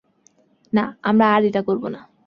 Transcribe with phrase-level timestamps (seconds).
[0.73, 2.11] না, আমরা আর এটা করব না।